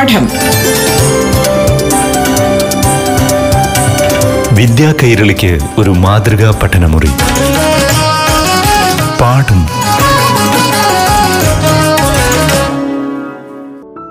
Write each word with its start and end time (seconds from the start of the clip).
പാഠം. 0.00 0.28
വിദ്യാ 4.54 4.94
കൈരളിക്ക് 5.02 5.58
ഒരു 5.78 5.90
മാതൃകാ 5.90 6.60
പഠനമുറി. 6.62 7.06
പാഠം. 9.20 9.66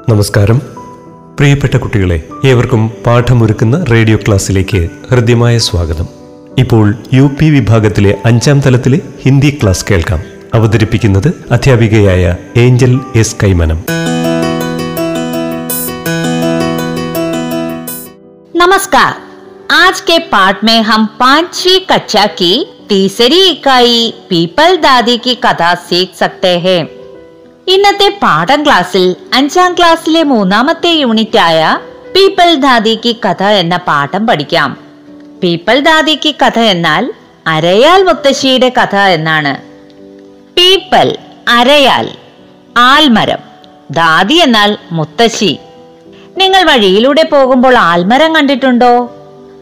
നമസ്കാരം. 0.09 0.57
പ്രിയപ്പെട്ട 1.39 1.77
കുട്ടികളെ 1.77 2.23
ഏവർക്കും 2.45 2.91
പാഠമൊരുക്കുന്ന 3.05 3.85
റേഡിയോ 3.91 4.17
ക്ലാസ്സിലേക്ക് 4.17 4.89
ഹൃദ്യമായ 5.11 5.57
സ്വാഗതം. 5.57 6.07
ഇപ്പോൾ 6.57 6.95
യു 7.13 7.31
പി 7.39 7.45
വിഭാഗത്തിലെ 7.45 8.15
അഞ്ചാം 8.25 8.59
തലത്തിലെ 8.59 8.99
ഹിന്ദി 9.25 9.59
ക്ലാസ് 9.63 9.85
കേൾക്കാം. 9.91 10.19
അവതരിപ്പിക്കുന്നത് 10.53 11.33
അധ്യാപികയായ 11.51 12.35
ഏഞ്ചൽ 12.57 12.99
എസ് 13.15 13.35
കൈമനം. 13.43 13.98
नमस्कार 18.58 19.12
आज 19.72 20.00
के 20.00 20.18
पाठ 20.28 20.62
में 20.64 20.80
हम 20.82 21.04
पांचवी 21.18 21.78
कक्षा 21.86 22.24
की 22.34 22.52
तीसरी 22.88 23.40
इकाई 23.48 24.12
पीपल 24.28 24.76
दादी 24.78 25.16
की 25.18 25.34
कथा 25.44 25.74
सीख 25.84 26.14
सकते 26.16 26.52
हैं 26.60 26.82
ഇന്നത്തെ 27.66 28.08
പാഠം 28.22 28.60
ക്ലാസ്സിൽ 28.64 29.04
അഞ്ചാം 29.36 29.70
ക്ലാസ്സിലെ 29.76 30.22
മൂന്നാമത്തെ 30.30 30.90
യൂണിറ്റ് 30.94 31.38
ആയ 31.40 31.60
പീപ്പൽ 32.14 32.50
ദാദി 32.60 32.92
കി 33.04 33.12
കഥ 33.24 33.42
എന്ന 33.60 33.76
പാഠം 33.86 34.22
പഠിക്കാം 34.26 34.70
പീപ്പൽ 35.42 35.78
ദാദി 35.86 36.16
കി 36.24 36.32
കഥ 36.42 36.58
എന്നാൽ 36.72 37.04
അരയാൽ 37.46 38.02
മുത്തശ്ശിയുടെ 38.08 38.70
കഥ 38.78 38.96
എന്നാണ് 39.16 39.54
പീപ്പൽ 40.56 41.08
അരയാൽ 41.56 42.08
ആൽമരം 42.84 43.42
ദാദി 43.92 44.38
എന്നാൽ 44.44 44.70
മുത്തശ്ശി 44.92 45.52
നിങ്ങൾ 46.38 46.62
വഴിയിലൂടെ 46.62 47.24
പോകുമ്പോൾ 47.24 47.74
ആൽമരം 47.88 48.30
കണ്ടിട്ടുണ്ടോ 48.36 48.92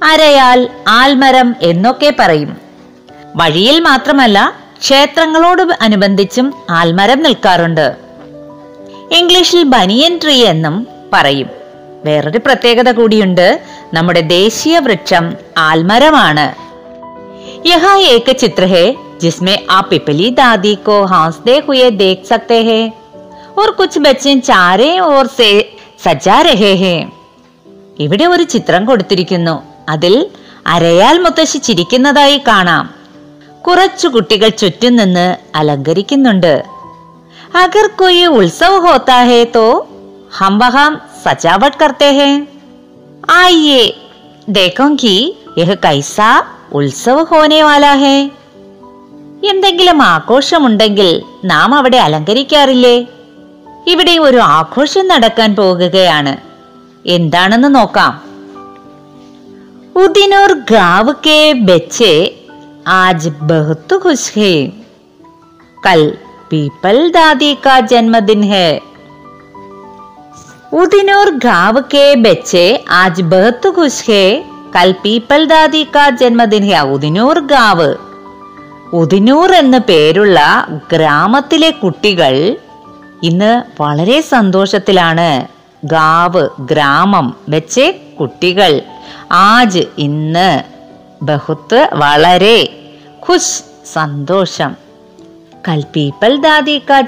അരയാൽ 0.02 0.60
ആൽമരം 0.92 1.48
എന്നൊക്കെ 1.62 2.10
പറയും 2.20 2.52
വഴിയിൽ 3.36 3.76
മാത്രമല്ല 3.80 4.38
ക്ഷേത്രങ്ങളോട് 4.80 5.62
അനുബന്ധിച്ചും 5.80 6.46
ആൽമരം 6.70 7.20
നിൽക്കാറുണ്ട് 7.22 7.86
ഇംഗ്ലീഷിൽ 9.18 9.62
ബനിയൻ 9.66 10.14
ട്രീ 10.22 10.36
എന്നും 10.44 10.76
പറയും 11.12 11.48
വേറൊരു 12.04 12.38
പ്രത്യേകത 12.38 12.90
കൂടിയുണ്ട് 12.92 13.46
നമ്മുടെ 13.94 14.22
ദേശീയ 14.36 14.78
വൃക്ഷം 14.78 15.26
ആൽമരമാണ് 15.60 16.46
यहाँ 17.66 17.98
एक 18.06 18.30
चित्र 18.32 18.64
है 18.64 18.86
जिसमें 19.20 19.56
आप 19.70 19.86
पिपली 19.90 20.30
दादी 20.32 20.74
को 20.86 20.94
हंसते 21.04 21.54
हुए 21.66 21.90
देख 21.96 22.24
सकते 22.24 22.58
हैं 22.62 22.82
और 23.58 23.70
कुछ 23.70 23.98
बच्चे 23.98 24.34
चारे 24.40 24.88
ओर 25.00 25.26
से 25.28 25.50
സജാ 26.03 26.41
രഹേ 26.41 26.75
ഹേ. 26.75 27.05
ഇവിടെ 27.99 28.25
ഒരു 28.25 28.43
ചിത്രം 28.43 28.85
കൊടുത്തിരിക്കുന്നു. 28.85 29.63
അതിൽ 29.89 30.27
അരയാൽ 30.67 31.17
മുത്തശ്ശി 31.19 31.57
ചിരിക്കുന്നതായി 31.57 32.37
കാണാം. 32.47 32.93
കുറച്ചു 33.67 34.07
കുട്ടികൾ 34.07 34.49
ചുറ്റും 34.49 34.95
നിന്ന് 34.95 35.37
അലങ്കരിക്കുന്നുണ്ട്. 35.55 36.63
അഗർ 37.55 37.87
കൊയ് 37.87 38.25
ഉത്സവ് 38.25 38.87
ഹോത്താ 38.87 39.23
ഹേ 39.23 39.43
തോ. 39.43 39.87
ഹം 40.37 40.59
വഹാം 40.59 41.01
സജാവട്ട് 41.25 41.77
കർത്തേ 41.83 42.11
ഹേ. 42.11 42.45
ആയിയേ 43.29 43.93
ദേഖോ 44.49 44.95
കി 45.03 45.37
യഹ് 45.57 45.75
കൈസ 45.85 46.17
ഉത്സവ് 46.73 47.25
ഹോനെ 47.25 47.61
വാലാ 47.61 47.95
ഹേ. 47.95 48.29
എന്തെങ്കിലും 49.49 50.03
ആഘോഷമുണ്ടെങ്കിൽ 50.03 51.21
നാം 51.45 51.75
അവിടെ 51.75 51.97
അലങ്കരിക്കാറില്ലേ? 51.97 53.05
ഇവിടെ 53.87 54.17
ഒരു 54.17 54.37
ആഘോഷം 54.37 55.07
നടക്കാൻ 55.07 55.55
പോകുകയാണ്. 55.55 56.37
എന്താണെന്ന് 57.05 57.75
നോക്കാം. 57.75 58.27
ഉദിനോർ 59.95 60.53
ഗാവ് 60.53 61.13
കെ 61.27 61.51
ബെച്ചെ 61.51 62.33
ആജ് 62.87 63.29
ബഹുത്ത് 63.29 63.95
ഖുശ് 63.95 64.39
ഹേ 64.39 64.71
കൽ 65.85 66.17
പീപ്പൽ 66.51 67.11
ദാദി 67.11 67.57
കാ 67.65 67.79
ജന്മദിൻ 67.79 68.41
ഹേ. 68.41 68.79
ഉദിനൂർ 70.73 71.29
ഗാവ് 71.29 71.81
കെ 71.93 72.13
ബെച്ചെ 72.13 72.83
ആജ് 72.89 73.21
ബഹുത്ത് 73.21 73.79
ഖുശ് 73.79 74.11
ഹേ 74.11 74.43
കൽ 74.75 74.95
പീപ്പൽ 75.05 75.45
ദാദി 75.45 75.87
കാ 75.95 76.09
ജന്മദിൻ 76.09 76.63
ഹേ 76.63 76.79
ഉദിനൂർ 76.79 77.39
ഗാവ്. 77.39 77.95
ഉദിനൂർ 78.93 79.53
എന്ന 79.53 79.77
പേരുള്ള 79.77 80.67
ഗ്രാമത്തിലെ 80.93 81.69
കുട്ടികൾ 81.69 82.57
ഇന്ന് 83.23 83.81
വളരെ 83.81 84.21
സന്തോഷത്തിലാണ് 84.21 85.47
ഗാവ് 85.85 86.49
ഗ്രാമം 86.59 87.35
വെച്ച് 87.49 87.93
കുട്ടികൾ. 88.19 88.81
ആജ് 89.31 89.83
ഇന്ന് 89.97 90.63
ബഹുത്ത് 91.21 91.89
വളരെ 91.93 92.69
ഖുഷ് 93.29 93.63
സന്തോഷം. 93.93 94.75
കൽ 95.67 95.83
പീപ്പൽ 95.95 96.41
ദാദി 96.41 96.81
കാ 96.89 97.01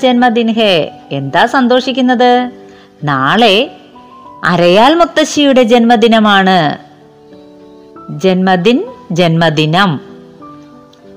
ഹേ. 0.51 0.91
എന്താ 1.11 1.45
സന്തോഷിക്കുന്നത്? 1.45 2.51
നാളെ 3.03 3.77
അരയാൽ 4.43 4.95
മുത്തശ്ശിയുടെ 4.95 5.63
ജന്മദിനമാണ്. 5.63 6.77
ജന്മദിൻ 8.09 8.85
ജന്മദിനം. 9.11 9.99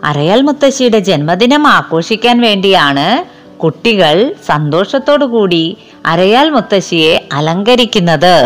അരയാൽ 0.04 0.42
മുത്തശ്ശിയുടെ 0.42 0.98
ജന്മദിനം 0.98 1.66
ആഘോഷിക്കാൻ 1.66 2.40
വേണ്ടിയാണ് 2.40 3.31
കുട്ടികൾ 3.62 4.34
സന്തോഷത്തോടു 4.46 5.24
കൂടി 5.24 5.76
അരയാൽ 6.06 6.50
മുത്തശ്ശിയെ 6.50 7.28
അലങ്കരിക്കുന്നത്. 7.32 8.36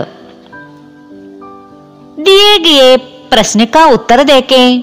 ദിയേ 2.18 2.56
ഗിയെ 2.56 2.90
പ്രശ്നക്ക 3.32 3.78
ഉത്തര 3.92 4.22
ദേക്കേ 4.22 4.82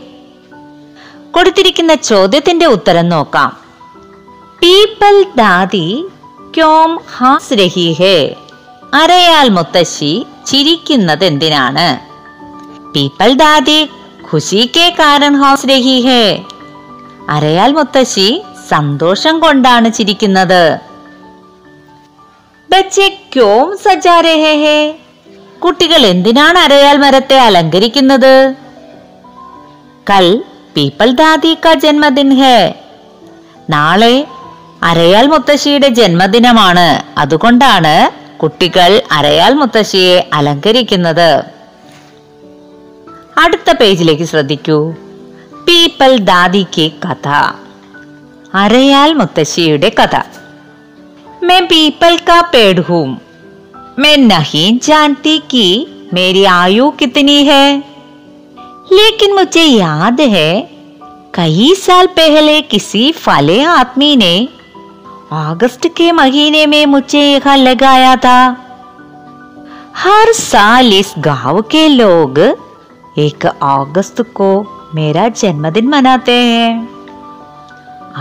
കൊടുത്തിരിക്കുന്ന 1.31 1.95
ചോദ്യത്തിന്റെ 1.95 2.65
ഉത്തരം 2.65 3.09
നോക്കാം. 3.09 3.51
പീപ്പൽ 4.61 5.23
ദാദി 5.37 5.87
ക്യോം 6.57 6.99
ഹാസ് 7.17 7.53
രഹി 7.53 7.87
അരയാൽ 8.93 9.49
മുത്തശ്ശി 9.49 10.25
ചിരിക്കുന്നത് 10.47 11.25
എന്തിനാണ് 11.25 11.87
പീപ്പൽ 12.95 13.33
ദാദി 13.33 13.79
ഖുശി 14.31 14.71
കെ 14.75 14.95
കാരൻ 14.99 15.35
ഹാസ് 15.35 15.67
രഹി 15.67 16.01
ഹേ. 16.07 16.23
അരയാൽ 17.29 17.71
മുത്തശ്ശി 17.71 18.29
സന്തോഷം 18.73 19.39
കൊണ്ടാണ് 19.39 19.93
ചിരിക്കുന്നത്. 19.93 20.79
കുട്ടികൾ 25.59 26.05
എന്തിനാണ് 26.05 26.57
അരയാൽ 26.57 26.97
മരത്തെ 26.97 27.37
അലങ്കരിക്കുന്നത്? 27.37 28.55
കൽ 30.09 30.43
പീപ്പൽ 30.77 31.11
ദാദി 31.11 31.57
കാ 31.65 31.73
ജന്മദിൻ 31.73 32.35
ഹേ 32.35 32.73
നാളെ 33.69 34.27
അരയാൽ 34.83 35.27
മുത്തശ്ശിയുടെ 35.27 35.87
ജന്മദിനമാണ്. 35.87 37.19
അതുകൊണ്ടാണ് 37.19 38.11
കുട്ടികൾ 38.39 39.01
അരയാൽ 39.11 39.53
മുത്തശ്ശിയെ 39.53 40.29
അലങ്കരിക്കുന്നത്. 40.33 41.43
അടുത്ത 43.37 43.71
പേജിലേക്ക് 43.71 44.23
ശ്രദ്ധിക്കൂ. 44.23 44.95
പീപ്പൽ 45.67 46.17
ദാദിക്ക് 46.17 46.91
കഥ. 46.91 47.29
അരയാൽ 48.54 49.10
മുത്തശ്ശിയുടെ 49.14 49.90
കഥ 50.00 50.16
मैं 51.42 51.60
पीपल 51.66 52.16
का 52.18 52.40
पेड़ 52.52 52.80
हूँ 52.80 53.04
मैं 53.98 54.16
नहीं 54.16 54.78
जानती 54.78 55.36
कि 55.50 55.66
मेरी 56.14 56.42
आयु 56.52 56.90
कितनी 56.92 57.36
है 57.44 57.64
लेकिन 58.92 59.34
मुझे 59.34 59.62
याद 59.62 60.20
है 60.34 60.50
कई 61.34 61.74
साल 61.76 62.06
पहले 62.06 62.60
किसी 62.62 63.10
फले 63.12 63.62
आदमी 63.62 64.14
ने 64.16 64.34
अगस्त 65.34 65.86
के 65.96 66.10
महीने 66.12 66.66
में 66.66 66.84
मुझे 66.86 67.20
यहाँ 67.22 67.56
लगाया 67.56 68.14
था 68.16 68.40
हर 69.96 70.32
साल 70.34 70.92
इस 70.92 71.14
गांव 71.18 71.60
के 71.70 71.86
लोग 71.88 72.38
एक 73.18 73.46
अगस्त 73.46 74.20
को 74.32 74.50
मेरा 74.94 75.28
जन्मदिन 75.28 75.88
मनाते 75.88 76.32
हैं 76.32 76.91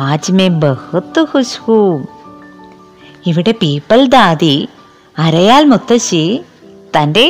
आज 0.02 0.32
मैं 0.32 0.50
बहुत 0.60 1.18
खुश 1.30 1.52
हूँ 1.60 1.88
ഇവിടെ 3.28 3.54
പീപ്പൽ 3.62 4.02
ദാദി 4.08 4.56
അരയാൽ 5.18 5.64
മുത്തശ്ശി 5.64 6.26
തൻ്റെ 6.96 7.24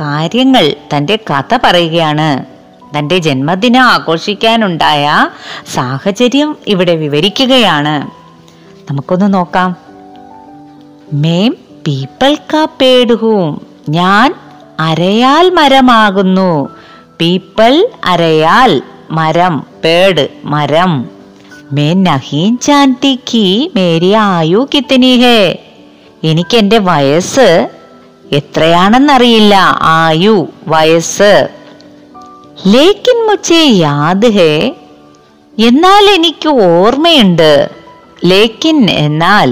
കാര്യങ്ങൾ 0.00 0.64
തൻ്റെ 0.92 1.16
കഥ 1.30 1.58
പറയുകയാണ് 1.64 2.28
തൻ്റെ 2.94 3.16
ജന്മദിനം 3.18 3.84
ആഘോഷിക്കാനുണ്ടായ 3.86 5.04
സാഹചര്യം 5.74 6.50
ഇവിടെ 6.66 6.94
വിവരിക്കുകയാണ് 6.94 7.94
നമുക്കൊന്ന് 8.88 9.28
നോക്കാം 9.34 9.70
മേം 11.22 11.52
പീപ്പൽ 11.86 12.34
കാ 12.52 12.62
പേടുഹൂം 12.80 13.48
ഞാൻ 13.88 14.28
അരയാൽ 14.80 15.46
മരമാകുന്നു 15.50 16.50
പീപ്പൽ 17.20 17.74
അരയാൽ 18.04 18.72
മരം 19.10 19.54
പേട് 19.84 20.24
മരം 20.44 20.92
मैं 21.76 21.94
नहीं 22.02 22.46
जानती 22.66 23.12
कि 23.30 23.44
मेरी 23.76 24.10
ആയു 24.26 24.60
കിത്തനി 24.72 25.12
ഹേ 25.22 25.38
എനിക്ക് 26.22 26.56
എൻ്റെ 26.56 26.78
വയസ്സ് 26.88 27.48
എത്രയാണെന്നറിയില്ല 28.38 29.54
ആയു 29.96 30.36
വയസ്സ് 30.68 31.32
ലേക്കിൻ 32.72 33.18
മുച്ചേ 33.28 33.60
യാദ് 33.84 34.30
ഹേ 34.38 34.52
എന്നാൽ 35.58 36.04
എനിക്ക് 36.16 36.50
ഓർമ്മയുണ്ട് 36.70 37.52
ലേക്കിൻ 38.30 38.80
എന്നാൽ 39.04 39.50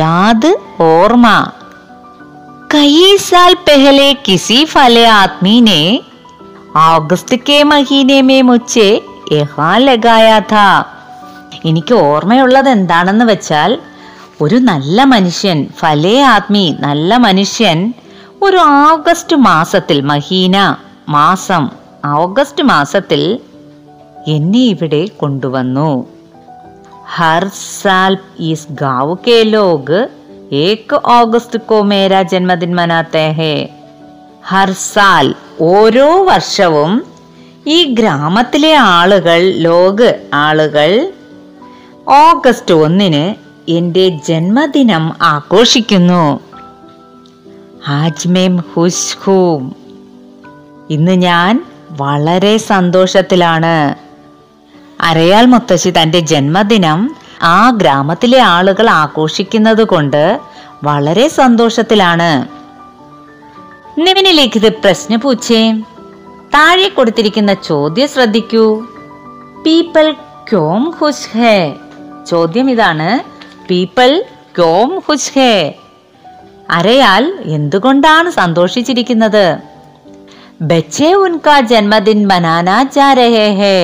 യാദ് 0.00 0.52
ഓർമ്മ 0.90 1.26
कई 2.70 3.16
साल 3.20 3.54
पहले 3.66 4.06
किसी 4.26 4.64
फले 4.66 5.02
आदमी 5.06 5.60
ने 5.62 5.80
अगस्त 6.82 7.34
के 7.46 7.58
महीने 7.64 8.20
में 8.22 8.42
मुझे 8.42 8.86
यहाँ 9.32 9.78
लगाया 9.80 10.38
था 10.52 10.68
എനിക്ക് 11.63 11.93
ഓർമ്മയുള്ളത് 11.93 12.69
എന്താണെന്ന് 12.69 13.25
വെച്ചാൽ 13.25 13.79
ഒരു 14.41 14.55
നല്ല 14.55 15.03
മനുഷ്യൻ 15.03 15.67
ഫലേ 15.79 16.21
ആത്മി 16.21 16.75
നല്ല 16.79 17.17
മനുഷ്യൻ 17.17 17.93
ഒരു 18.41 18.57
ഓഗസ്റ്റ് 18.57 19.35
മാസത്തിൽ 19.35 20.01
മഹീന 20.01 20.75
മാസം 21.09 21.69
ഓഗസ്റ്റ് 22.05 22.63
മാസത്തിൽ 22.63 23.39
എന്നെ 24.27 24.59
ഇവിടെ 24.59 25.07
കൊണ്ടുവന്നു. 25.17 26.07
ഹർ 27.05 27.47
സാൽ 27.81 28.17
ഈസ് 28.39 28.67
ഗാവ് 28.71 29.15
കെ 29.27 29.43
ലോഗ് 29.43 30.09
ഏക് 30.53 30.95
ഓഗസ്റ്റ് 31.05 31.59
കോ 31.59 31.81
മേരാ 31.81 32.21
ജന്മദിൻ 32.21 32.75
മനാത്തേ 32.75 33.69
ഹർ 34.45 34.71
സാൽ 34.71 35.35
ഓരോ 35.59 36.23
വർഷവും 36.23 37.03
ഈ 37.67 37.83
ഗ്രാമത്തിലെ 37.83 38.73
ആളുകൾ 38.73 39.53
ലോക് 39.57 40.19
ആളുകൾ 40.33 41.11
ഓഗസ്റ്റ് 42.09 42.73
ഒന്നിന് 42.73 43.35
എന്റെ 43.71 44.09
ജന്മദിനം 44.09 45.15
ആഘോഷിക്കുന്നു. 45.21 46.39
ആജ്മേം 47.87 48.57
ഹുസ്ഹൂം. 48.57 49.75
ഇന്ന് 50.89 51.11
ഞാൻ 51.11 51.65
വളരെ 51.91 52.57
സന്തോഷത്തിലാണ്. 52.57 53.95
അരയാൽ 55.01 55.45
മുത്തശ്ശി 55.45 55.89
തന്റെ 55.89 56.19
ജന്മദിനം 56.19 57.15
ആ 57.43 57.69
ഗ്രാമത്തിലെ 57.69 58.39
ആളുകൾ 58.39 58.89
ആഘോഷിക്കുന്നത് 58.89 59.83
കൊണ്ട് 59.83 60.39
വളരെ 60.83 61.27
സന്തോഷത്തിലാണ്. 61.27 62.47
നിവിനിലേക്ക് 63.99 64.57
ഇത് 64.57 64.73
പ്രശ്ന 64.73 65.15
പൂച്ചേ 65.15 65.71
താഴെ 66.53 66.89
കൊടുത്തിരിക്കുന്ന 66.89 67.53
ചോദ്യം 67.53 68.07
ശ്രദ്ധിക്കൂ. 68.07 68.83
പീപ്പിൾ 69.65 70.11
ക്യോം 70.51 70.93
ഖുഷ് 71.01 71.37
ഹേ 71.37 71.73
ചോദ്യം 72.26 72.66
ഇതാണ് 72.74 73.08
പീപ്പിൾ 73.68 74.10
ക്യോം 74.58 74.90
ഖുഷ് 75.06 75.32
ഹേ 75.34 75.52
അരയാൽ 76.70 77.24
എന്തുകൊണ്ടാണ് 77.56 78.28
സന്തോഷിച്ചിരിക്കുന്നത് 78.32 79.44
ബച്ചേ 80.62 81.10
ഉൻകാ 81.22 81.56
ജന്മദിൻ 81.70 82.20
മനാനാ 82.26 82.76
ജാ 82.96 83.08
രഹേ 83.12 83.48
ഹേ 83.60 83.76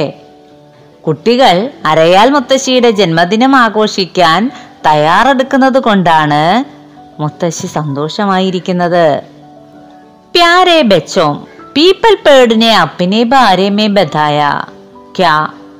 കുട്ടികൾ 1.04 1.56
അരയാൽ 1.86 2.28
മുത്തശ്ശിയുടെ 2.30 2.90
ജന്മദിനം 2.92 3.54
ആഘോഷിക്കാൻ 3.56 4.42
തയ്യാറെടുക്കുന്നത് 4.86 5.80
കൊണ്ടാണ് 5.80 6.42
മുത്തശ്ശി 7.20 7.68
സന്തോഷമായിരിക്കുന്നത് 7.78 9.04
प्यारे 10.34 10.82
बच्चों 10.84 11.30
पीपल 11.70 12.14
पेड़ 12.16 12.52
ने 12.54 12.72
अपने 12.76 13.24
बारे 13.26 13.68
में 13.70 13.94
बताया 13.94 14.50
क्या 15.16 15.32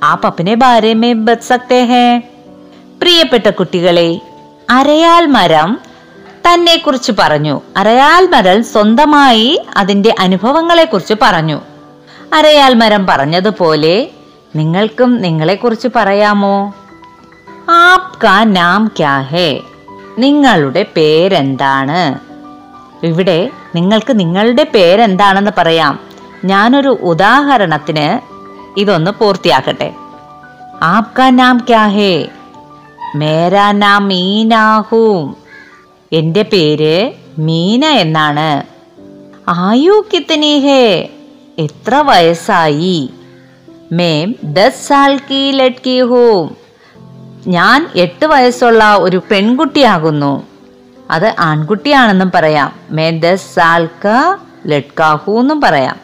आप 0.03 0.25
अपने 0.25 0.55
बारे 0.57 0.93
में 0.95 1.23
बत 1.25 1.41
सकते 1.43 1.75
हैं 1.83 2.09
പ്രിയപ്പെട്ട 3.04 3.50
കുട്ടികളെ 3.50 4.20
അരയാൽ 4.70 5.26
മരം 5.26 5.80
തന്നെ 6.46 6.76
കുറിച്ച് 6.76 7.12
പറഞ്ഞു. 7.18 7.60
അരയാൽ 7.76 8.26
മരം 8.26 8.64
സ്വന്തമായി 8.64 9.62
അതിന്റെ 9.76 10.14
അനുഭവങ്ങളെ 10.18 10.84
കുറിച്ച് 10.84 11.14
പറഞ്ഞു. 11.22 11.60
അരയാൽ 12.34 12.74
മരം 12.74 13.06
പറഞ്ഞതുപോലെ 13.06 14.10
നിങ്ങൾക്കും 14.56 15.22
നിങ്ങളെക്കുറിച്ച് 15.22 15.88
പറയാമോ? 15.96 16.74
ആപ്കാ 17.70 18.44
നാം 18.44 18.90
ക്യാ 18.98 19.20
ഹേ? 19.20 19.60
നിങ്ങളുടെ 20.18 20.86
പേരെന്താണ്? 20.96 22.18
ഇവിടെ 23.06 23.50
നിങ്ങൾക്ക് 23.74 24.20
നിങ്ങളുടെ 24.20 24.66
പേരെന്താണെന്ന് 24.74 25.50
പറയാം. 25.58 26.00
ഞാനൊരു 26.44 26.88
ഉദാഹരണത്തിന് 26.88 28.20
ഇതൊന്ന് 28.80 29.10
പൂർത്തിയാക്കട്ടെ. 29.10 29.92
ആപ്കാ 30.82 31.30
നാം 31.30 31.64
ക്യാ 31.68 31.86
ഹേ? 31.86 32.28
മേരാ 33.14 33.72
നാം 33.72 34.08
മീനാഹൂം 34.08 35.36
എന്റെ 36.12 36.42
പേര് 36.42 37.12
മീന 37.38 37.84
എന്നാണ്. 37.84 38.62
ആയു 39.48 40.04
കിത്തനി 40.14 40.58
ഹേ 40.58 41.08
എത്ര 41.58 41.94
വയസ്സായി? 41.94 43.10
മേം 43.92 44.34
ദസ് 44.44 44.88
സാൽ 44.88 45.18
കി 45.18 45.52
ലഡ്കി 45.52 46.00
ഹൂം 46.00 46.56
ഞാൻ 47.46 47.88
എട്ട് 47.94 48.26
വയസ്സുള്ള 48.26 48.96
ഒരു 48.96 49.22
പെൺകുട്ടിയാകുന്നു. 49.30 50.46
അത് 51.10 51.34
ആൺകുട്ടിയാണെന്നും 51.38 52.32
പറയാം. 52.34 52.72
മേ 52.90 53.10
ദസ് 53.10 53.54
സാൽ 53.54 53.86
ക 53.86 54.36
ലഡ്കാഹു 54.66 55.40
എന്നും 55.40 55.60
പറയാം. 55.60 55.96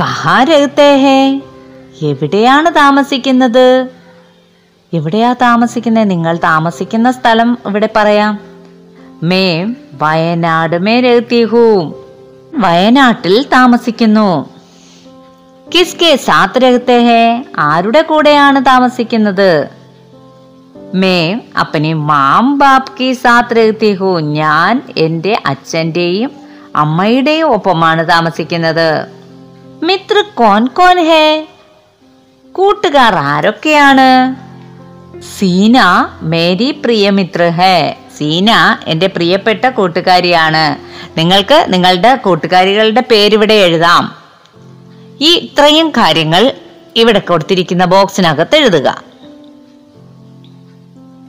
കഹാ 0.00 0.42
രഹത്തെ 0.42 0.96
ഹേ 0.96 1.40
എവിടെയാണ് 2.08 2.76
താമസിക്കുന്നത്? 2.76 4.01
എവിടെയാ 4.94 5.32
താമസിക്കുന്നത് 5.32 6.10
നിങ്ങൾ 6.10 6.36
താമസിക്കുന്ന 6.36 7.10
സ്ഥലം 7.10 7.58
ഇവിടെ 7.66 7.88
പറയാം. 7.96 8.38
മേ 9.22 9.74
വയനാട് 9.92 10.78
മേ 10.78 11.00
രഹത്തി 11.00 11.44
ഹൂം 11.44 11.94
വയനാട്ടിൽ 12.54 13.42
താമസിക്കുന്നു. 13.42 14.50
കിസ്കെ 15.74 16.16
സാത്ത് 16.16 16.58
രഹത്തെ 16.58 16.98
ഹേ 16.98 17.44
ആരുടെ 17.58 18.02
കൂടെയാണ് 18.02 18.66
താമസിക്കുന്നത്? 18.66 19.68
മേ 20.94 21.40
അപ്പനെ 21.60 21.92
മാം 21.92 22.58
ബാപ് 22.58 22.98
കി 23.00 23.12
സാത്ത് 23.12 23.56
രഹത്തി 23.56 23.94
ഹൂ 23.94 24.20
ഞാൻ 24.20 24.82
എന്റെ 24.96 25.42
അച്ഛന്റെയും 25.46 26.30
അമ്മയുടെയും 26.76 27.48
ഒപ്പമാണ് 27.48 28.08
താമസിക്കുന്നത്. 28.08 29.06
മിത്ര 29.82 30.24
കോൻ 30.34 30.66
കോൻ 30.66 30.98
ഹേ. 30.98 31.46
കൂട്ടുകാർ 32.52 33.14
ആരൊക്കെയാണ്? 33.14 34.51
സീന 35.31 35.77
മേരി 36.31 36.69
പ്രിയമിത്ര 36.83 37.43
ഹേ 37.59 37.75
സീന 38.17 38.49
എൻ്റെ 38.87 39.07
പ്രിയപ്പെട്ട 39.07 39.65
കൂട്ടുകാരിയാണ് 39.71 40.65
നിങ്ങൾക്ക് 41.17 41.57
നിങ്ങളുടെ 41.69 42.11
കൂട്ടുകാരികളുടെ 42.17 43.03
പേരിവിടെ 43.11 43.57
എഴുതാം 43.65 44.05
ഈ 45.21 45.31
ഇത്രയും 45.39 45.89
കാര്യങ്ങൾ 45.97 46.43
ഇവിടെ 46.95 47.21
കൊടുത്തിരിക്കുന്ന 47.27 47.85
ബോക്സിനകത്ത് 47.95 48.57
എഴുതുക 48.61 48.89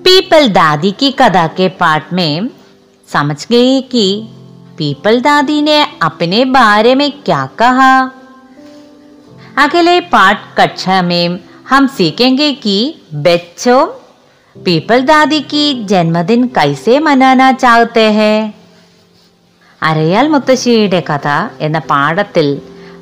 पीपल 0.00 0.48
दादी 0.50 0.90
की 0.92 1.10
कथा 1.12 1.46
के 1.56 1.68
पाठ 1.80 2.12
में 2.12 2.48
समझ 3.08 3.37
गए 3.46 3.80
कि 3.92 4.04
पीपल 4.78 5.20
दादी 5.20 5.60
ने 5.62 5.76
अपने 6.02 6.44
बारे 6.50 6.94
में 6.94 7.10
क्या 7.20 7.40
कहा 7.58 7.90
अगले 9.58 9.98
पाठ 10.08 10.38
कक्षा 10.56 11.00
में 11.02 11.38
हम 11.66 11.87
सीखेंगे 11.88 12.50
कि 12.56 12.76
बच्चों 13.22 13.80
पीपल 14.56 15.02
दादी 15.04 15.40
की 15.50 15.64
जन्मदिन 15.87 16.46
कैसे 16.54 16.98
मनाना 17.00 17.50
चाहते 17.56 18.06
हैं 18.12 18.38
അരയാൽ 19.82 20.26
മുത്തശ്ശിയുടെ 20.28 21.00
കഥ 21.08 21.26
എന്ന 21.60 21.78
പാഠത്തിൽ 21.90 22.46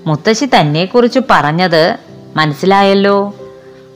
മുത്തശ്ശി 0.07 0.47
തന്നെക്കുറിച്ച് 0.47 1.21
പറഞ്ഞത് 1.31 1.83
മനസ്സിലായല്ലോ 2.37 3.17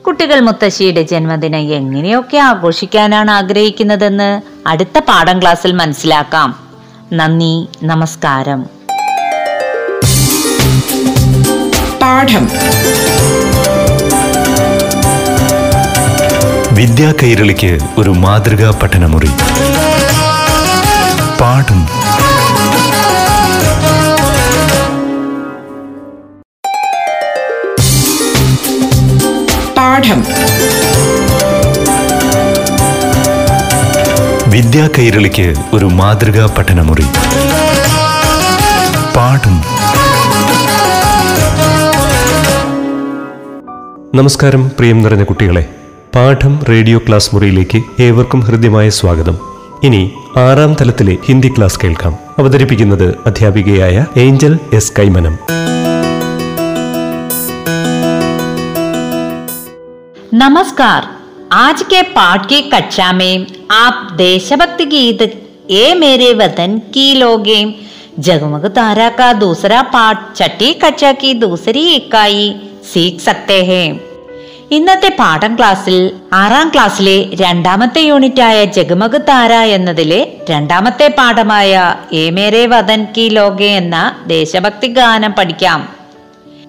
കുട്ടികൾ 0.07 0.39
മുത്തശ്ശിയുടെ 0.39 1.03
ജന്മദിനം 1.03 1.65
എങ്ങനെയൊക്കെ 1.71 2.37
ആഘോഷിക്കാനാണ് 2.47 3.31
ആഗ്രഹിക്കുന്നതെന്ന് 3.31 4.29
അടുത്ത 4.67 4.99
പാഠം 5.09 5.39
ക്ലാസ്സിൽ 5.41 5.73
മനസ്സിലാക്കാം 5.73 6.49
നന്ദി 7.13 7.53
നമസ്കാരം 7.83 8.61
പാഠം 12.01 12.45
വിദ്യാ 16.76 17.12
കൈരളിക്ക് 17.22 17.78
ഒരു 17.98 18.10
മാതൃകാ 18.10 18.70
പഠനമുറി. 18.82 19.30
പാഠം. 21.40 21.86
പാഠം. 29.74 30.24
വിദ്യാ 34.50 34.88
കൈരളിക്ക് 34.98 35.54
ഒരു 35.72 35.84
മാതൃകാ 35.84 36.54
പഠനമുറി. 36.58 37.06
പാഠം. 39.16 39.62
നമസ്കാരം 44.14 44.68
പ്രിയം 44.68 45.02
നിറഞ്ഞ 45.02 45.22
കുട്ടികളെ. 45.22 45.68
പാഠം 46.15 46.53
റേഡിയോ 46.69 46.99
ക്ലാസ് 46.99 47.31
മുറിയിലേക്ക് 47.33 47.79
ഏവർക്കും 47.99 48.41
ഹൃദ്യമായ 48.41 48.87
സ്വാഗതം 48.97 49.37
ഇനി 49.83 50.01
ആറാം 50.37 50.73
തലത്തിലെ 50.79 51.15
ഹിന്ദി 51.27 51.49
ക്ലാസ് 51.49 51.81
കേൾക്കാം 51.83 52.13
അവതരിപ്പിക്കുന്നത് 52.39 53.07
അധ്യാപികയായ 53.27 53.95
ഏഞ്ചൽ 54.17 54.55
എസ് 54.73 54.95
കൈമനം 54.99 55.35
नमस्कार 60.35 61.01
आज 61.53 61.81
के 61.83 62.01
पाठ 62.11 62.45
की 62.45 62.61
कक्षा 62.69 63.11
में 63.13 63.45
आप 63.71 63.95
देशभक्ति 64.17 64.85
गीत 64.87 65.21
ए 65.71 65.93
मेरे 65.95 66.33
वतन 66.35 66.77
की 66.93 67.13
लोगे 67.15 67.59
जगमग 68.19 68.65
तारा 68.69 69.09
का 69.17 69.31
दूसरा 69.35 69.81
पाठ 69.93 70.35
छठी 70.37 70.73
कक्षा 70.75 71.11
की 71.15 71.33
दूसरी 71.39 71.83
इकाई 71.95 72.43
सीख 72.85 73.19
सकते 73.21 73.61
हैं 73.63 73.87
ഇന്നത്തെ 74.75 75.09
പാഠം 75.19 75.53
ക്ലാസ്സിൽ 75.55 75.97
ആറാം 76.33 76.67
ക്ലാസ്സിലെ 76.73 77.15
രണ്ടാമത്തെ 77.41 78.01
യൂണിറ്റായ 78.01 78.57
ജഗമഗ് 78.75 79.19
താര 79.29 79.53
എന്നതിലെ 79.73 80.19
രണ്ടാമത്തെ 80.49 81.07
പാഠമായ 81.17 81.71
ഏ 82.13 82.23
മേരെ 82.29 82.63
വതൻ 82.67 83.01
കി 83.17 83.25
ലോകെ 83.31 83.71
എന്ന 83.81 83.97
ദേശഭക്തി 84.27 84.89
ഗാനം 84.93 85.33
പഠിക്കാം 85.39 85.81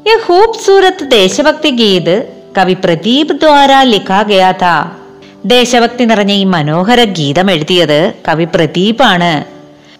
ये 0.06 0.14
खूबसूरत 0.18 1.00
देशभक्ति 1.10 1.70
गीत 1.76 2.08
കവി 2.56 2.74
പ്രദീപ് 2.76 3.30
ദ്വാര 3.42 3.72
ലിഖാ 3.90 4.18
ഗയാ 4.22 4.50
താ 4.58 4.72
ദേശഭക്തി 5.46 6.04
നിറഞ്ഞ 6.04 6.32
ഈ 6.34 6.44
മനോഹര 6.48 7.00
ഗീതം 7.18 7.48
എഴുതിയത് 7.50 8.00
കവി 8.28 8.46
പ്രദീപാണ് 8.54 9.30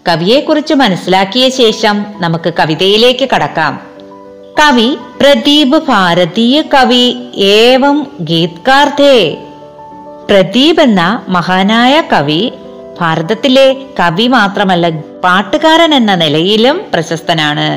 കവിയെക്കുറിച്ച് 0.07 0.75
മനസ്സിലാക്കിയ 0.75 1.45
ശേഷം 1.57 1.97
നമുക്ക് 2.19 2.49
കവിതയിലേക്ക് 2.59 3.27
കടക്കാം 3.33 3.73
കവി 4.59 4.89
പ്രദീപ് 5.19 5.77
ഭാരതീയ 5.87 6.57
കവി 6.73 7.05
ഏവം 7.55 7.97
ഗീത്കാർ 8.29 8.89
ഥേ 8.99 9.15
പ്രദീപ് 10.29 10.81
എന്ന 10.83 11.01
മഹാനായ 11.29 11.95
കവി 12.13 12.41
ഭാരതത്തിലെ 12.99 13.67
കവി 13.99 14.27
മാത്രമല്ല 14.33 14.89
പാട്ടുകാരൻ 15.25 15.93
എന്ന 15.95 16.15
നിലയിലും 16.23 16.79
പ്രശസ്തനാണ് 16.93 17.67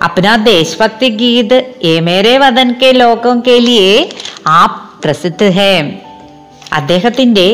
अपना 0.00 0.32
देशभक्ति 0.42 1.08
गीत 1.12 1.52
ए 1.84 1.94
मेरे 2.02 2.32
वतन 2.38 2.68
के 2.80 2.90
लोगों 2.94 3.34
के 3.42 3.56
लिए 3.60 3.88
आप 4.54 4.72
പ്രസിദ്ധ 5.02 5.42
ഹേ 5.56 5.72
അദ്ദേഹത്തിന്റെ 6.78 7.46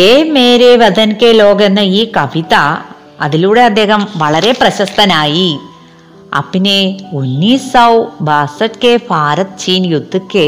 ഏ 0.00 0.08
മേരെ 0.34 0.70
വതൻ 0.82 1.10
കെ 1.20 1.30
ലോക് 1.38 1.62
എന്ന 1.66 1.82
ഈ 1.96 2.02
കവിത 2.16 2.54
അതിലൂടെ 3.20 3.62
അദ്ദേഹം 3.62 4.02
വളരെ 4.16 4.52
പ്രശസ്തനായി 4.58 5.48
अपने 6.32 6.76
उन्नीस 7.14 7.64
सौ 7.72 7.88
बासठ 8.22 8.76
के 8.76 8.96
भारत 9.10 9.56
चीन 9.58 9.84
युद्ध 9.84 10.20
के 10.32 10.46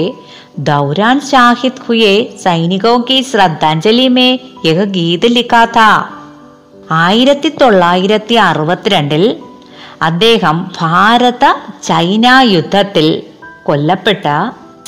दौरान 0.69 1.21
शाहिद 1.31 1.79
हुए 1.89 2.13
सैनिकों 2.39 2.99
की 3.09 3.23
श्रद्धांजलि 3.23 4.09
में 4.09 4.31
यह 4.67 4.85
गीत 4.93 5.25
लिखा 5.31 5.65
था 5.77 5.91
ആയിരത്തി 7.05 7.51
തൊള്ളായിരത്തി 7.61 8.37
അറുപത്തിരണ്ടിൽ 8.47 9.23
അദ്ദേഹം 10.03 10.57
ഭാരത 10.79 11.45
ചൈന 11.83 12.27
യുദ്ധത്തിൽ 12.47 13.07
കൊല്ലപ്പെട്ട 13.67 14.25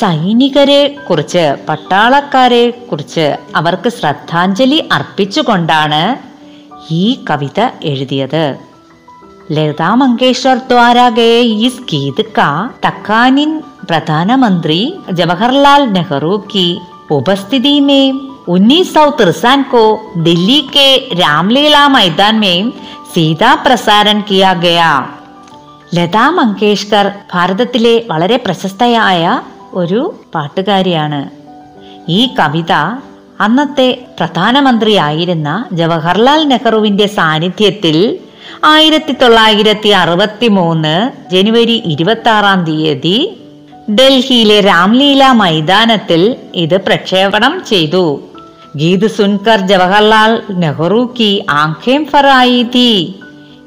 സൈനികരെ 0.03 0.83
കുറിച്ച് 1.09 1.45
പട്ടാളക്കാരെ 1.69 2.65
കുറിച്ച് 2.91 3.27
അവർക്ക് 3.57 3.91
ശ്രദ്ധാഞ്ജലി 3.91 4.81
അർപ്പിച്ചുകൊണ്ടാണ് 4.93 6.03
ഈ 6.97 7.05
കവിത 7.31 7.61
എഴുതിയത് 7.83 8.45
ലതാ 9.52 9.96
മങ്കേഷ്വർ 9.96 10.58
ദ്വാരാ 10.58 11.10
ഗയ 11.10 11.42
ഈസ് 11.42 11.82
കാ 12.38 12.70
തക്കാനിൻ 12.88 13.62
പ്രധാനമന്ത്രി 13.90 14.94
ജവഹർലാൽ 15.12 15.92
നെഹ്റു 15.92 16.44
കി 16.56 16.80
ഉപസ്ഥിതി 17.12 17.80
മേ. 17.80 18.12
ഉന്നീസ് 18.48 18.94
സൗ 18.94 19.10
തിർസാൻ 19.10 19.66
കോ 19.72 20.02
ദില്ലി 20.16 20.68
കെ 20.76 21.10
രാംലീല 21.20 21.78
മൈതാൻ 21.88 22.40
മേ 22.40 22.72
സീതാ 23.14 23.58
പ്രസാരൻ 23.66 24.24
കിയാ 24.32 24.54
ഗയ. 24.54 24.82
ലതാ 25.96 26.30
മങ്കേഷ്കർ 26.30 27.12
ഭാരതത്തിലെ 27.34 28.06
വളരെ 28.08 28.38
പ്രശസ്തയായ 28.38 29.42
ഒരു 29.74 30.16
പാട്ടുകാരിയാണ്. 30.36 31.30
ഈ 32.10 32.30
കവിത 32.40 32.72
അന്നത്തെ 33.40 34.06
പ്രധാനമന്ത്രിയായിരുന്ന 34.20 35.66
ജവഹർലാൽ 35.72 36.48
നെഹ്റുവിന്റെ 36.48 37.08
സാന്നിധ്യത്തിൽ 37.08 38.20
ആയിരത്തി 38.66 39.12
തൊള്ളായിരത്തി 39.12 39.90
അറുപത്തി 39.90 40.48
മൂന്ന് 40.48 41.12
ജനുവരി 41.32 41.82
ഇരുപത്തി 41.86 42.30
ആറാം 42.30 42.64
തീയതി 42.64 43.38
ഡൽഹിയിലെ 43.90 44.60
രാംലീല 44.60 45.32
മൈതാനത്തിൽ 45.32 46.36
ഇത് 46.56 46.78
പ്രക്ഷേപണം 46.78 47.64
ചെയ്തു. 47.68 48.20
ഗീത് 48.76 49.08
സുൻകർ 49.08 49.60
ജവഹർലാൽ 49.60 50.42
നെഹ്റു 50.52 51.14
കി 51.20 51.46
ആഖേം 51.50 52.06
ഫറായി 52.06 52.64
തീ 52.76 53.08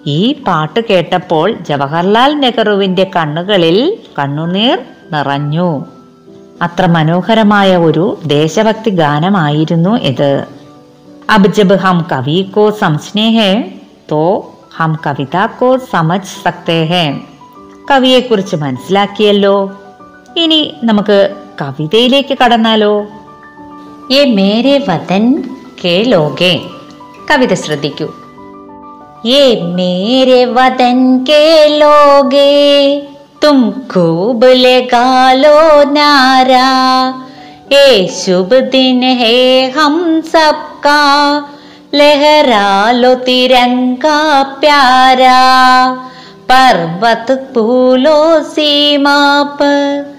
ഈ 0.06 0.34
പാട്ട് 0.46 0.80
കേട്ടപ്പോൾ 0.90 1.52
ജവഹർലാൽ 1.52 2.40
നെഹ്റുവിന്റെ 2.40 3.10
കണ്ണുകളിൽ 3.16 3.98
കണ്ണുനീർ 4.18 4.78
നിറഞ്ഞു. 5.12 5.84
അത്ര 6.62 6.86
മനോഹരമായ 6.86 7.76
ഒരു 7.76 8.18
ദേശഭക്തി 8.26 8.90
ഗാനമായിരുന്നു 8.90 9.96
ഇത്. 9.96 10.44
അബ്ജബ് 11.30 11.74
ഹം 11.74 12.06
കവി 12.12 12.42
കോ 12.56 12.70
സംസ്നേഹേ 12.70 13.64
തോ 14.12 14.53
हम 14.79 14.91
കവിത 15.05 15.35
को 15.59 15.67
समझ 15.93 16.21
सकते 16.43 16.77
हैं 16.91 17.09
കവിയെക്കുറിച്ച് 17.91 18.55
മനസ്സിലാക്കിയല്ലോ 18.63 19.55
ഇനി 20.41 20.59
നമുക്ക് 20.89 21.17
കവിതയിലേക്ക് 21.61 22.35
കടന്നാലോ 22.41 22.93
ये 24.13 24.21
मेरे 24.37 24.75
वतन 24.87 25.23
के 25.81 25.95
लोगे 26.11 26.53
കവിത 27.29 27.53
ശ്രദ്ധിക്കൂ 27.63 28.07
ये 29.25 29.43
मेरे 29.77 30.39
वतन 30.57 30.97
के 31.27 31.43
लोगे 31.81 32.51
तुम 33.43 33.57
खूब 33.91 34.43
लगा 34.63 35.09
लो 35.41 35.57
नारा 35.95 36.69
ये 37.73 37.85
शुभ 38.19 38.53
दिन 38.75 39.03
है 39.21 39.37
हम 39.77 39.95
सबका 40.33 40.99
लहरा 41.94 42.90
लो 42.92 43.14
तिरंगा 43.14 44.42
प्यारा, 44.60 45.40
पर्वत 46.50 47.30
फूलो 47.54 48.42
सीमा 48.42 49.42
पर 49.52 50.12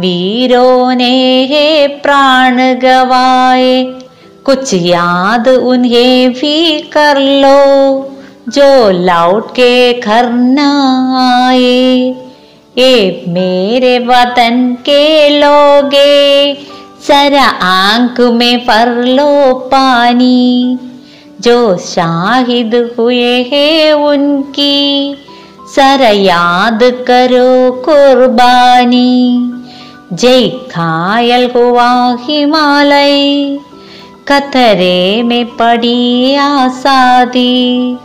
वीरों 0.00 0.94
ने 0.94 1.14
है 1.44 1.86
प्राण 2.02 2.56
गवाए, 2.80 3.82
कुछ 4.44 4.74
याद 4.74 5.48
उन्हें 5.48 6.32
भी 6.32 6.80
कर 6.88 7.20
लो, 7.42 7.60
जो 8.48 8.90
लौट 8.90 9.50
के 9.50 9.92
घर 9.92 10.30
न 10.30 10.58
आए। 11.18 12.14
ये 12.78 13.24
मेरे 13.28 13.98
वतन 13.98 14.76
के 14.80 15.28
लोगे 15.38 16.54
सरा 17.00 17.46
आँख 17.66 18.20
में 18.20 18.60
पर 18.60 18.94
लो 19.06 19.52
पानी। 19.66 20.78
जो 21.40 21.76
शाहिद 21.76 22.94
हुए 22.98 23.42
हैं 23.52 23.92
उनकी, 23.92 25.14
सर 25.76 26.00
याद 26.14 26.80
करो 26.82 27.72
कुर्बानी। 27.72 29.52
जय 30.12 30.48
घायल 30.48 31.50
हुआ 31.56 32.16
हिमालय, 32.20 33.58
कतरे 34.28 35.22
में 35.22 35.46
पड़ी 35.46 36.34
आसादी। 36.34 37.96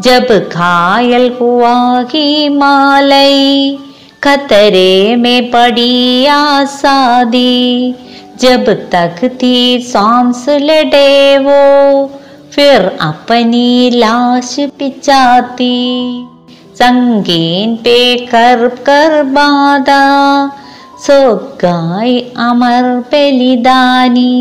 जब 0.00 0.48
घायल 0.52 1.36
हुआ 1.40 2.00
हिमालय 2.00 3.76
खतरे 4.24 5.16
में 5.16 5.50
पड़ी 5.50 6.26
आसादी। 6.26 7.94
जब 8.40 8.64
तक 8.94 9.30
थी 9.42 9.78
सांस 9.78 10.48
लड़े 10.48 11.38
वो 11.38 12.10
फिर 12.55 12.79
अपनी 13.01 13.67
लाश 13.93 14.55
पिचाती 14.79 15.75
संगीन 16.75 17.75
पे 17.75 17.99
कर 18.25 18.67
कर 18.87 19.21
बांधा 19.33 20.01
सो 21.05 21.17
गाय 21.63 22.11
अमर 22.47 22.85
बलिदानी 23.11 24.33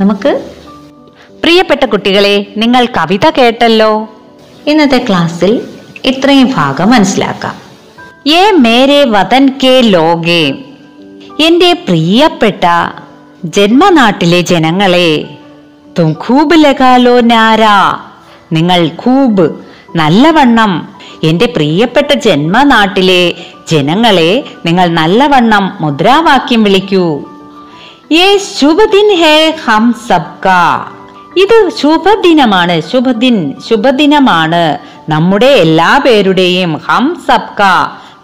നമുക്ക് 0.00 0.32
പ്രിയപ്പെട്ട 1.42 1.84
കുട്ടികളെ 1.84 2.34
നിങ്ങൾ 2.56 2.84
കവിത 2.96 3.26
കേട്ടല്ലോ 3.30 3.90
ഇന്നത്തെ 4.66 4.98
ക്ലാസ്സിൽ 4.98 5.52
ഇത്രയും 6.04 6.48
ഭാഗം 6.56 6.90
മനസ്സിലാക്കാം 6.90 7.56
ഏ 8.32 8.42
മേരെ 8.58 9.00
വതൻ 9.06 9.44
കെ 9.62 9.74
ലോകെ 9.94 10.44
എന്റെ 11.46 11.70
പ്രിയപ്പെട്ട 11.86 12.64
ജന്മനാട്ടിലെ 13.56 14.40
ജനങ്ങളെ 14.40 15.10
തും 15.99 16.11
ഖൂബ് 16.11 16.63
ലഗാലോ 16.63 17.19
നാര 17.19 17.63
നിങ്ങൾ 18.51 18.87
ഖൂബ് 18.87 19.55
നല്ലവണ്ണം 19.95 20.89
എന്റെ 21.23 21.45
പ്രിയപ്പെട്ട 21.45 22.13
ജന്മനാട്ടിലെ 22.13 23.33
ജനങ്ങളെ 23.71 24.43
നിങ്ങൾ 24.65 24.87
നല്ലവണ്ണം 24.87 25.77
മുദ്രാവാക്യം 25.81 26.63
വിളിക്കൂ. 26.63 27.23
ഏ 28.11 28.37
ശുഭദിൻ 28.37 29.15
ഹേ 29.15 29.53
ഹം 29.65 29.95
സബ്കാ. 30.09 30.85
ഇത് 31.37 31.69
ശുഭദിനമാണ് 31.81 32.81
ശുഭദിൻ 32.81 33.53
ശുഭദിനമാണ്. 33.69 34.77
നമ്മുടെ 35.09 35.45
എല്ലാ 35.45 36.01
പേരുടെയും 36.05 36.81
ഹം 36.87 37.17
സബ്ക 37.27 37.61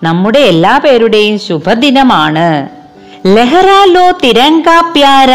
നമ്മുടെ 0.03 0.39
എല്ലാ 0.39 0.77
പേരുടെയും 0.77 1.39
ശുഭദിനമാണ്. 1.39 2.69
ലഹറാലോ 3.27 4.11
തിരങ്ക 4.11 4.65
പ്യാര. 4.93 5.33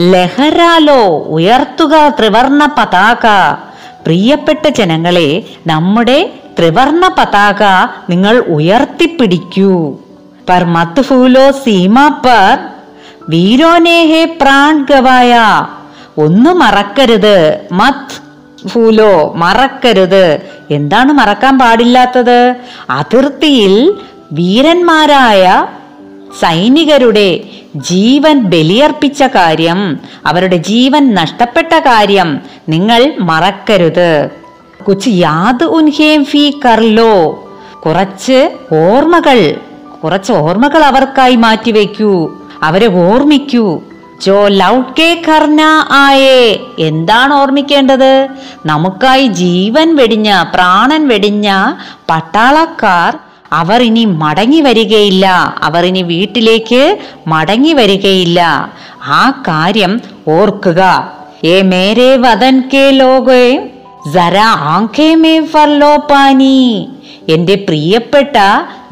ലഹറാലോ 0.00 1.18
ഉയർത്തുക 1.18 2.08
ത്രിവർണ 2.08 2.66
പതാക. 2.66 3.26
പ്രിയപ്പെട്ട 4.06 4.68
ജനങ്ങളെ 4.68 5.44
നമ്മുടെ 5.66 6.32
ത്രിവർണ 6.58 7.08
പതാക 7.18 7.62
നിങ്ങൾ 8.10 8.38
ഉയർത്തിപ്പിടിക്കൂ. 8.38 9.98
പർ 10.48 10.64
മത് 10.64 11.00
ഫൂലോ 11.00 11.50
സീമ 11.50 12.08
പർ 12.08 12.58
വീരോനേഹേ 13.28 14.24
പ്രാൺ 14.24 14.86
ഗവായ. 14.90 15.38
ഒന്നും 16.18 16.58
മറക്കരുത് 16.58 17.60
മത് 17.72 18.14
ഫൂലോ 18.68 19.32
മറക്കരുത്. 19.36 20.40
എന്താണ് 20.70 21.12
മറക്കാൻ 21.12 21.58
പാടില്ലാത്തത്? 21.58 22.54
അതിർത്തിയിൽ 22.90 23.98
വീരന്മാരായ 24.32 25.66
സൈനികരുടെ 26.40 27.40
ജീവൻ 27.76 28.40
ബലിയർപ്പിച്ച 28.40 29.22
കാര്യം 29.22 29.98
അവരുടെ 30.26 30.56
ജീവൻ 30.56 31.14
നഷ്ടപ്പെട്ട 31.14 31.78
കാര്യം 31.78 32.40
നിങ്ങൾ 32.68 33.14
മറക്കരുത്. 33.20 34.30
കുച്ച് 34.88 35.08
യാദ് 35.08 35.64
ഉൻഹേം 35.64 36.24
ഫീ 36.24 36.50
കർലോ. 36.50 37.44
കുറച്ച് 37.86 38.50
ഓർമ്മകൾ 38.74 39.54
കുറച്ച് 40.04 40.32
ഓർമ്മകൾ 40.32 40.84
അവർക്കായി 40.84 41.36
മാറ്റിവെക്കൂ. 41.36 42.36
അവരെ 42.62 42.86
ഓർമ്മിക്കൂ. 42.86 43.80
ജോ 44.22 44.48
ലൗഡ് 44.48 44.94
കെ 44.98 45.22
കർണ 45.28 45.60
ആയേ. 45.90 46.60
എന്താണ് 46.78 47.34
ഓർമ്മിക്കേണ്ടത്? 47.34 48.28
നമുക്കായി 48.66 49.26
ജീവൻ 49.26 49.96
വെടിഞ്ഞ 49.96 50.44
പ്രാണൻ 50.54 51.08
വെടിഞ്ഞ 51.08 51.72
പട്ടാളക്കാർ 52.10 53.18
അവർ 53.52 53.82
ഇനി 53.82 54.04
മടങ്ങി 54.04 54.60
വരികയില്ല. 54.60 55.26
അവർ 55.62 55.86
ഇനി 55.86 56.02
വീട്ടിലേക്ക് 56.02 56.98
മടങ്ങി 57.26 57.72
വരികയില്ല. 57.72 58.70
ആ 59.04 59.42
കാര്യം 59.48 60.00
ഓർക്കുക. 60.28 61.12
ഏ 61.44 61.62
മേരെ 61.62 62.16
വതൻ 62.16 62.68
കെ 62.74 62.90
ലോകേ 62.90 63.68
ജര 64.14 64.36
എന്റെ 67.28 67.54
പ്രിയപ്പെട്ട 67.54 68.36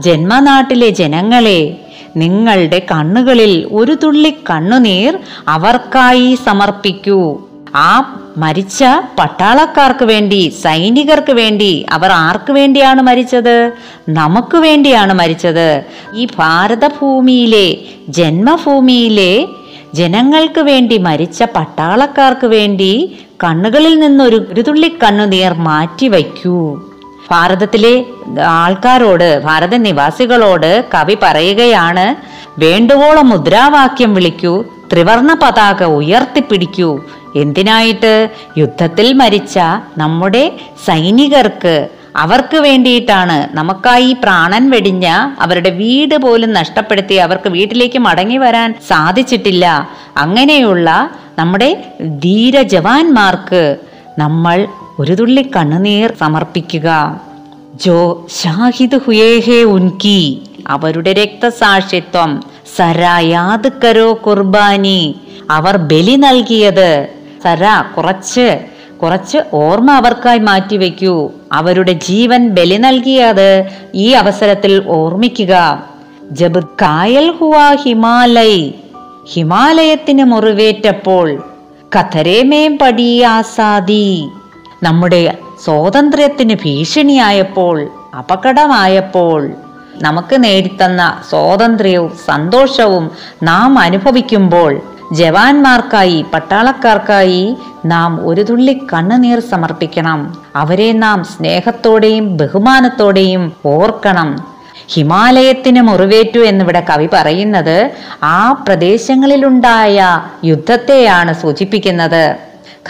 ജന്മനാട്ടിലെ 0.00 0.88
ജനങ്ങളെ 0.88 1.76
നിങ്ങളുടെ 2.16 2.86
കണ്ണുകളിൽ 2.90 3.68
ഒരു 3.72 3.96
തുള്ളി 4.02 4.34
കണ്ണുനീർ 4.50 5.18
അവർക്കായി 5.48 6.38
സമർപ്പിക്കൂ. 6.46 7.48
ആ 7.74 8.20
മരിച്ച 8.36 8.84
പട്ടാളക്കാർക്ക് 9.18 10.04
വേണ്ടി 10.04 10.52
സൈനികർക്ക് 10.62 11.32
വേണ്ടി 11.32 11.86
അവർ 11.90 12.10
ആർക്ക് 12.12 12.52
വേണ്ടിയാണ് 12.52 13.02
മരിച്ചത്? 13.02 13.72
നമുക്ക് 14.08 14.56
വേണ്ടിയാണ് 14.56 15.12
മരിച്ചത്. 15.12 15.82
ഈ 16.14 16.26
ഭാരതഭൂമിയിലെ 16.38 17.76
ജന്മഭൂമിയിലെ 18.08 19.48
ജനങ്ങൾക്ക് 19.94 20.60
വേണ്ടി 20.60 20.98
മരിച്ച 20.98 21.42
പട്ടാളക്കാർക്ക് 21.42 22.46
വേണ്ടി 22.46 23.18
കണ്ണുകളിൽ 23.44 23.98
നിന്നൊരു 23.98 24.46
ഒരു 24.50 24.60
തുള്ളി 24.60 24.88
കണ്ണുനീർ 25.02 25.52
മാറ്റി 25.52 26.06
വയ്ക്കൂ. 26.06 26.80
ഭാരതത്തിലെ 27.30 28.04
ആൾക്കാരോട് 28.42 29.42
ഭാരത 29.44 29.74
നിവാസികളോട് 29.76 30.84
കവി 30.94 31.16
പറയുകയാണ് 31.22 32.16
വേണ്ടുവോളം 32.60 33.28
മുദ്രാവാക്യം 33.28 34.14
വിളിക്കൂ. 34.14 34.64
ത്രിവർണ 34.92 35.36
പതാക 35.42 35.84
ഉയർത്തിപ്പിടിക്കൂ. 35.84 37.04
എന്തിനായിട്ട്? 37.36 38.28
യുദ്ധത്തിൽ 38.58 39.12
മരിച്ച 39.12 39.58
നമ്മുടെ 39.98 40.52
സൈനികർക്ക് 40.86 41.88
അവർക്ക് 42.16 42.56
വേണ്ടിയിട്ടാണ്. 42.56 43.56
നമുക്കായി 43.56 44.16
പ്രാണൻ 44.22 44.70
വെടിഞ്ഞ 44.70 45.06
അവരുടെ 45.40 45.70
വീട് 45.70 46.16
പോലും 46.16 46.52
നഷ്ടപ്പെടുത്തി 46.52 47.14
അവർക്ക് 47.14 47.48
വീട്ടിലേക്ക് 47.48 47.98
മടങ്ങി 47.98 48.36
വരാൻ 48.36 48.74
സാധിച്ചിട്ടില്ല. 48.88 49.88
അങ്ങനെയുള്ള 50.16 51.10
നമ്മുടെ 51.38 51.84
ധീര 52.00 52.62
ജവാന്മാർക്ക് 52.62 53.76
നമ്മൾ 54.18 54.66
ഒരു 54.98 55.14
തുള്ളി 55.14 55.50
കണ്ണുനീർ 55.56 56.12
സമർപ്പിക്കുക. 56.20 57.20
ജോ 57.74 58.26
ഷാഹിദ് 58.42 59.00
ഹുയേഹേ 59.06 59.62
ഉൻകി. 59.62 60.42
അവരുടെ 60.66 61.12
രക്തസാക്ഷിത്വം 61.12 62.44
സരായാത് 62.76 63.72
കരോ 63.72 64.12
കുർബാനി. 64.26 65.14
അവർ 65.50 65.76
ബലി 65.76 66.16
നൽകിയത്. 66.16 67.08
സര 67.44 67.82
കുറച്ച് 67.96 68.60
കുറച്ച് 69.02 69.38
ഓർമ്മ 69.52 69.90
അവർക്കായി 69.92 70.38
മാറ്റിവെക്കൂ 70.38 71.30
അവരുടെ 71.52 71.92
ജീവൻ 71.92 72.48
ബലി 72.48 72.76
നൽകിയത് 72.76 73.70
ഈ 73.94 74.10
അവസരത്തിൽ 74.10 74.82
ഓർമ്മിക്കുക. 74.88 75.84
ജബ് 76.30 76.62
കായൽ 76.82 77.34
ഹുവാ 77.40 77.74
ഹിമാലയ്. 77.74 78.72
ഹിമാലയത്തിന് 79.32 80.24
മുറിവേറ്റപ്പോൾ 80.24 81.44
കഥരേമേം 81.96 82.78
പടി 82.78 83.20
ആസാദി. 83.20 84.28
നമ്മുടെ 84.82 85.36
സ്വാതന്ത്ര്യത്തിന് 85.64 86.54
ഭീഷണിയായപ്പോൾ 86.54 87.88
അപകടമായപ്പോൾ 88.18 89.52
നമുക്ക് 90.02 90.44
നേടിത്തന്ന 90.44 91.22
സ്വാതന്ത്ര്യവും 91.30 92.16
സന്തോഷവും 92.26 93.10
നാം 93.42 93.78
അനുഭവിക്കുമ്പോൾ 93.78 94.80
ജവാന്മാർക്കായി 95.12 96.24
പട്ടാളക്കാർക്കായി 96.34 97.56
നാം 97.86 98.28
ഒരു 98.28 98.42
തുള്ളി 98.42 98.80
കണ്ണുനീർ 98.92 99.40
സമർപ്പിക്കണം. 99.40 100.36
അവരെ 100.56 100.92
നാം 100.92 101.24
സ്നേഹത്തോടെയും 101.24 102.36
ബഹുമാനത്തോടെയും 102.36 103.52
ഓർക്കണം. 103.66 104.54
ഹിമാലയത്തിന് 104.88 105.80
മുറിവേറ്റു 105.80 106.38
എന്നിവിടെ 106.38 106.84
കവി 106.90 107.08
പറയുന്നത് 107.12 107.90
ആ 108.22 108.52
പ്രദേശങ്ങളിലുണ്ടായ 108.52 110.20
യുദ്ധത്തെയാണ് 110.44 111.34
സൂചിപ്പിക്കുന്നത്. 111.34 112.36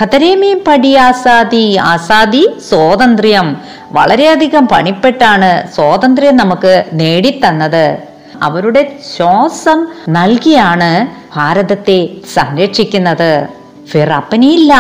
ഖതരേമീം 0.01 0.61
പടി 0.67 0.95
ആസാദി 0.95 1.77
ആസാദി 1.77 2.55
സ്വാതന്ത്ര്യം 2.69 3.57
വളരെയധികം 3.95 4.69
പണിപ്പെട്ടാണ് 4.69 5.75
സ്വാതന്ത്ര്യം 5.75 6.37
നമുക്ക് 6.37 6.85
നേടിത്തന്നത്. 6.93 7.99
അവരുടെ 8.43 8.93
ശ്വാസം 9.17 9.87
നൽകിയാണ് 10.09 11.07
ഭാരതത്തെ 11.37 12.09
സംരക്ഷിക്കുന്നത്. 12.35 13.49
ഫിർ 13.91 14.13
അപ്പനി 14.13 14.71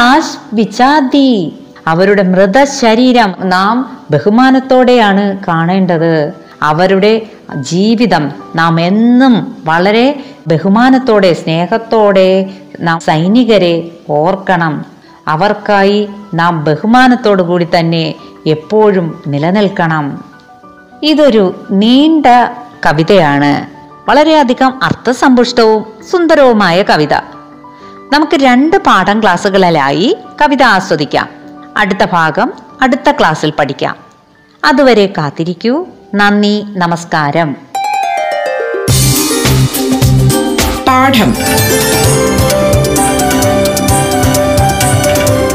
വിചാദി 0.52 1.54
അവരുടെ 1.86 2.22
മൃതശരീരം 2.22 3.34
നാം 3.40 3.98
ബഹുമാനത്തോടെയാണ് 4.10 5.38
കാണേണ്ടത്. 5.48 6.32
അവരുടെ 6.62 7.22
ജീവിതം 7.60 8.32
നാം 8.56 8.80
എന്നും 8.80 9.62
വളരെ 9.64 10.24
ബഹുമാനത്തോടെ 10.46 11.32
സ്നേഹത്തോടെ 11.32 12.50
നാം 12.80 13.00
സൈനികരെ 13.00 13.90
ഓർക്കണം. 14.10 14.93
അവർക്കായി 15.28 16.08
നാം 16.34 16.64
ബഹുമാനത്തോടു 16.64 17.42
കൂടി 17.42 17.68
തന്നെ 17.78 18.14
എപ്പോഴും 18.46 19.22
നിലനിൽക്കണം. 19.26 20.24
ഇതൊരു 21.02 21.66
നീണ്ട 21.70 22.26
കവിതയാണ്. 22.86 23.66
വളരെയധികം 24.10 24.84
അർത്ഥസമ്പുഷ്ടവും 24.84 25.84
സുന്ദരവുമായ 26.10 26.82
കവിത. 26.82 27.14
നമുക്ക് 28.12 28.36
രണ്ട് 28.36 28.76
പാഠം 28.76 29.22
ക്ലാസ്സുകളിലായി 29.22 30.16
കവിത 30.42 30.62
ആസ്വദിക്കാം. 30.62 31.28
അടുത്ത 31.76 32.04
ഭാഗം 32.12 32.52
അടുത്ത 32.82 33.10
ക്ലാസ്സിൽ 33.10 33.52
പഠിക്കാം. 33.58 33.96
അതുവരെ 34.64 35.06
കാത്തിരിക്കൂ. 35.18 35.86
നന്ദി 36.14 36.64
നമസ്കാരം. 36.68 37.56
പാഠം. 40.86 41.34